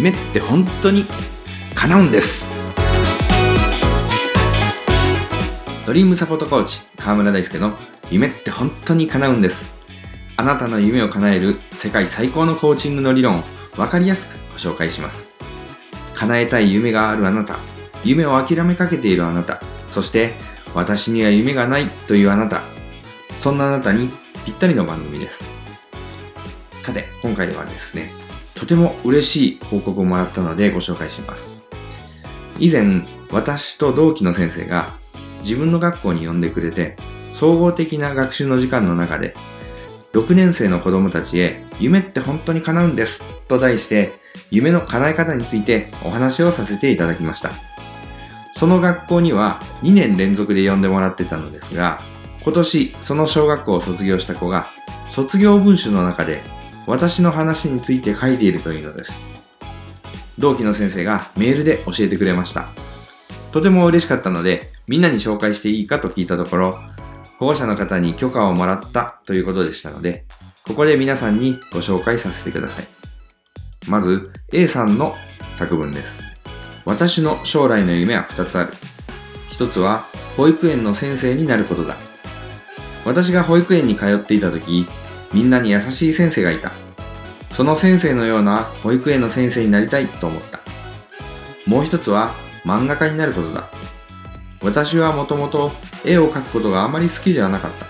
[0.00, 1.04] 夢って本当に
[1.74, 2.48] 叶うんです。
[5.84, 7.74] ドリームサポートコーチ川村大輔の
[8.10, 9.74] 夢って本当に叶うんです。
[10.38, 13.42] あなたの夢を叶える世界最高のコーチングの理論を
[13.76, 15.28] 分かりやすくご紹介します。
[16.14, 17.58] 叶えたい夢があるあなた
[18.02, 20.32] 夢を諦めかけているあなたそして
[20.74, 22.62] 私には夢がないというあなた
[23.42, 24.08] そんなあなたに
[24.46, 25.44] ぴったりの番組です。
[26.80, 28.19] さて今回はですね
[28.60, 31.56] とても嬉しい報告をもらったのでご紹介します。
[32.58, 34.92] 以前私と同期の先生が
[35.40, 36.94] 自分の学校に呼んでくれて
[37.32, 39.34] 総合的な学習の時間の中で
[40.12, 44.12] 6年生の子供たちへ夢って本当に叶うんですと題して
[44.50, 47.52] 夢の叶え方についてお話をさせていただきました。
[48.56, 51.98] その学校には2年連続で呼んでもらってたのですが
[52.42, 54.66] 今年その小学校を卒業した子が
[55.08, 56.42] 卒業文集の中で
[56.86, 59.18] 私の話について書いているというのです。
[60.38, 62.70] 同期の先生がメールで教えてくれました。
[63.52, 66.78] とても嬉しかったのでみんなに紹介していいかと聞いたところ
[67.38, 70.24] 保護者の方に許可をもらったということでしたので
[70.66, 72.86] ここで皆さんにご紹介させてください。
[73.88, 75.14] まず A さんの
[75.56, 76.22] 作文です。
[76.84, 78.72] 私の将来の夢は2つある。
[79.50, 81.96] 1つは保育園の先生になることだ。
[83.04, 84.86] 私が保育園に通っていた時
[85.32, 86.72] みんなに優しい先生がいた。
[87.52, 90.60] その先生のような保育園の先生になりたいと思った。
[91.66, 93.68] もう一つは漫画家になることだ。
[94.62, 95.72] 私はもともと
[96.04, 97.86] 絵を描くことがあまり好きではなかった。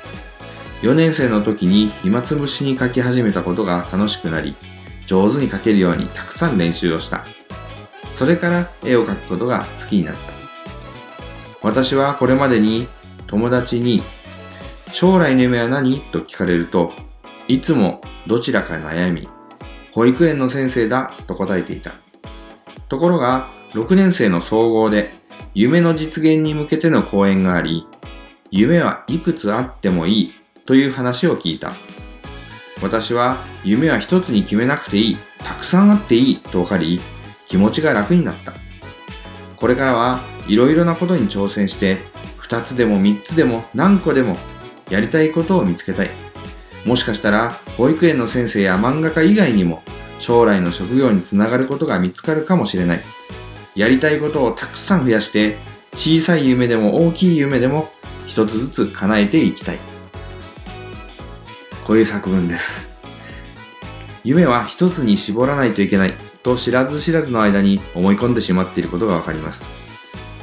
[0.83, 4.55] 4年生の時に暇つぶしに描き始めたことが楽しくなり
[5.07, 7.25] 上手に描けるようにたくさん練習をした。
[8.15, 10.21] それから絵を描くことが好きになった。
[11.63, 12.89] 私はこれまでに
[13.27, 14.03] 友達に
[14.93, 16.01] 将来の夢は何？
[16.13, 16.93] と聞かれると
[17.51, 19.29] いつもどちらか悩み
[19.91, 21.95] 保育園の先生だと答えていた。
[22.89, 25.15] ところが6年生の総合で
[25.53, 27.88] 夢の実現に向けての講演があり
[28.53, 30.33] 夢はいくつあってもいい
[30.65, 31.72] という話を聞いた。
[32.84, 37.00] 私は夢は一つに決めなくていいたくさんあっていいと分かり
[37.47, 38.53] 気持ちが楽になった。
[39.56, 41.97] これからはいろいろなことに挑戦して
[42.43, 44.37] 2つでも3つでも何個でも
[44.88, 46.30] やりたいことを見つけたい。
[46.85, 49.83] もしかしたら保育園の先生や漫画家以外にも
[50.19, 53.03] 将来の職業につながることが見つかるかもしれない。
[53.75, 55.57] やりたいことをたくさん増やして
[55.93, 57.91] 小さい夢でも大きい夢でも
[58.27, 59.79] 一つずつ叶えていきたい。
[61.85, 62.91] こういう作文です。
[64.23, 69.67] 夢は一つに絞らないといけないと知らず知らずの間に思い込んでしまっていることがわかります。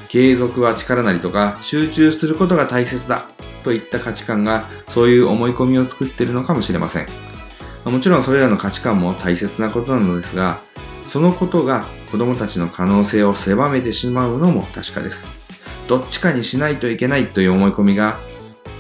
[0.08, 3.28] 継続は力なりとか集中することが大切だ。
[3.68, 7.08] といった価値観がそういう思い込みを作っているのかもしれません。
[7.84, 10.60] もちろんそれらの価値観も大切なことなのですが
[11.08, 15.28] そのことが子供たちの可能性を狭めてしまうのも確かです。
[15.90, 18.20] どっちかにしないといけないという思い込みが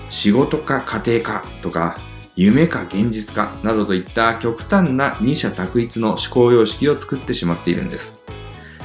[0.10, 2.00] 仕事か家庭かとか
[2.38, 8.16] 夢か現実かなどといった極端な二者択一の思考様式を作ってしまっているんです。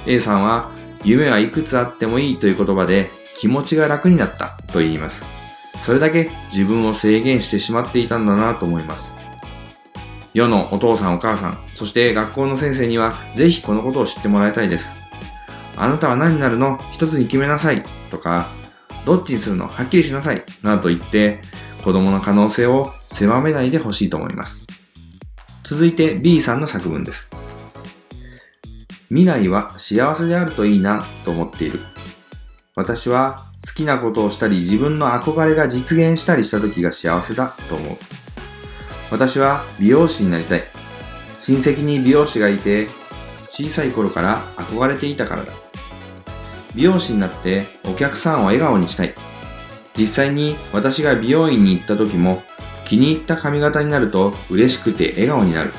[0.06, 0.72] A さんは
[1.04, 5.41] 夢はいくつあってもいいという言葉で気持ちが楽になったと言います。
[5.84, 9.14] それだけ自分を制限してしまっていたんだなと思います
[10.34, 14.94] 世のお父さんお母さん、そして学校の先生にはぜひこのことを知ってもらいたいです。
[15.76, 16.78] あなたは何になるの？
[16.90, 18.48] 一つに決めなさいとか、
[19.04, 19.68] どっちにするの？
[19.68, 21.42] はっきりしなさいなどと言って
[21.84, 24.66] 子供の可能性を狭めないでほしいと思います。
[25.64, 27.30] 続いて B さんの作文です。
[29.08, 31.80] 未来は幸せであるといいなと思っている。
[32.74, 37.96] 私は好きなことをしたり自分の憧れが実現したりした時が幸せだと思う。
[39.10, 40.64] 私は美容師になりたい。
[41.38, 42.88] 親戚に美容師がいて、
[43.50, 45.52] 小さい頃から憧れていたからだ。
[46.74, 49.14] 美容師になってお客さんを笑顔にしたい。
[49.96, 52.42] 実際に私が美容院に行った時も
[52.86, 55.72] 気に入った髪型になると嬉しくて笑顔になる。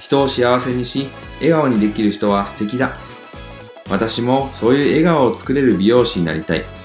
[0.00, 2.96] 人を幸せにし、笑顔にできる人は素敵だ。
[3.88, 6.79] 私もそういう笑顔を作れる美容師になりたい。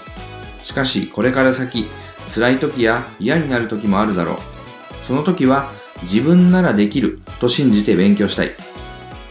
[0.66, 1.86] しかしこれから先、
[2.34, 4.38] 辛い時や嫌になる時もあるだろう。
[5.04, 5.72] その時は
[6.02, 8.52] 自分ならできると信じて勉強したい。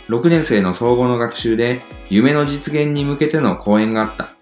[0.08, 4.36] 6年生の総合の学習で夢の実現に向けての講演があった。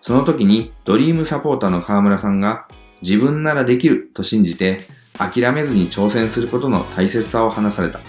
[0.00, 2.66] その時にドリームサポーターの河村さんが
[3.00, 4.78] 自分ならできると信じて
[5.16, 8.00] 諦めずに挑戦することの大切さを話された。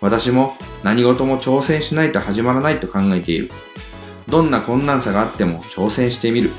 [0.00, 3.50] 私も何事も挑戦しないと始まらないと考えている。
[4.28, 6.50] どんな困難さがあっても挑戦してみる。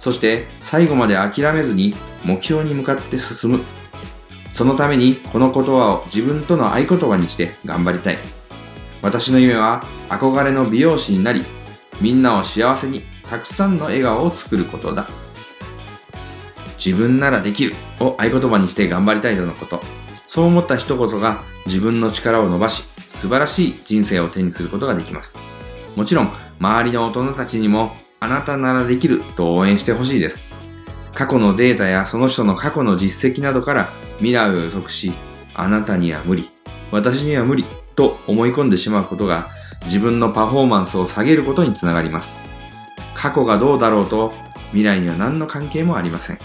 [0.00, 3.60] そして最後まで諦めずに目標に向かって進む
[4.58, 8.18] そのためにこの言葉を自分との合言葉にして頑張りたい。
[9.02, 11.42] 私の夢は憧れの美容師になり、
[12.00, 15.08] みんなを幸せにたくさんの笑顔を作ることだ。
[16.84, 19.80] 自分ならできるを合言葉にして頑張りたいとのこと。
[20.26, 25.38] そう思った人こそが自分の力を伸ばし、素晴らしい人生を手にすることができます。
[25.94, 30.44] もちろん、周りの大人たちにも、あなたならできると応援してほしいです。
[31.14, 35.12] 過去のデータやその人の過去の実績などから未来を予測し、
[35.54, 36.48] あなたには無理、
[36.90, 37.64] 私には無理
[37.96, 39.48] と思い込んでしまうことが
[39.84, 42.36] 自分のパフォーマンスを下げることにつながります。
[43.14, 44.32] 過去がどうだろうと
[44.70, 46.38] 未来には何の関係もありません。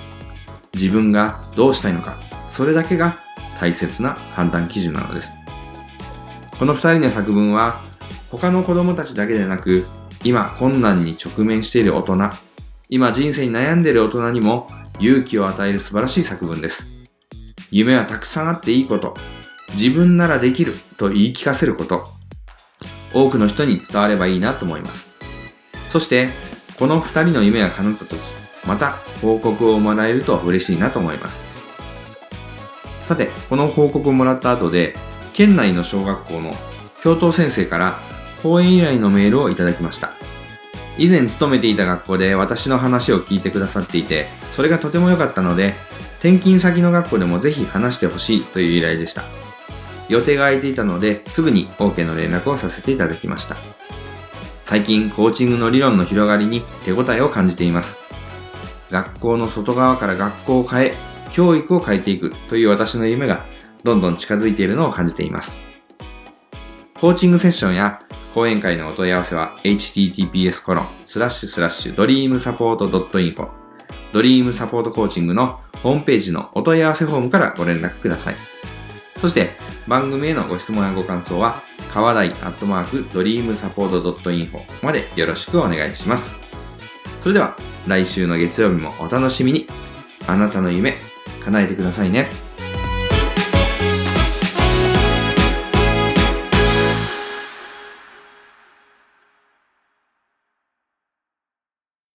[0.73, 2.17] 自分がどうしたいのか、
[2.49, 3.15] それだけが
[3.59, 5.37] 大切な判断基準なのです。
[6.57, 7.81] この二人の作文は
[8.31, 9.85] 他の子供たちだけでなく
[10.23, 12.17] 今困難に直面している大人、
[12.89, 14.67] 今人生に悩んでいる大人にも
[14.99, 16.87] 勇気を与える素晴らしい作文です。
[17.71, 19.15] 夢はたくさんあっていいこと、
[19.73, 22.07] 自分ならできると言い聞かせること、
[23.13, 25.15] 多くの人に伝わればいいなと思います。
[25.89, 26.29] そして、
[26.79, 28.19] この二人の夢が叶った時、
[28.65, 31.49] また報告をもらえると嬉しいなと思います。
[33.05, 34.95] さて、この報告をもらった後で、
[35.33, 36.53] 県内の小学校の
[37.01, 38.01] 教頭先生から
[38.43, 40.13] 講演依頼のメールをいただきました。
[40.97, 45.73] 以前勤めていた学校で私の話を聞いてくださっていて、それがとても良かったので、
[46.19, 49.23] 転勤先の学校でもぜひ話してほしいという依頼でした。
[50.09, 53.55] 予定が空いていたので、すぐに OK の連絡をさせていただきました。
[54.63, 57.97] 最近、コーチングの理論の広がりに手応えを感じています。
[58.91, 60.93] 学校の外側から学校を変え、
[61.31, 63.45] 教育を変えていくという私の夢が
[63.83, 65.63] どんどん近づいているのを感じています。
[66.99, 67.99] コーチングセッションや
[68.33, 73.49] 講演会のお問い合わせは https コロンスラッシュスラッシュドリームサポート .info
[74.11, 78.35] ドリームサポートコーチングのホームページのお問い合わせフォームからご連絡ください。
[79.19, 79.49] そして
[79.87, 81.61] 番組へのご質問やご感想は
[81.93, 86.37] 川台アットマークドリームサポート .info までよろしくお願いします。
[87.21, 87.55] それでは
[87.87, 89.67] 来週の月曜日もお楽しみに。
[90.27, 90.97] あなたの夢
[91.43, 92.29] 叶えてくださいね。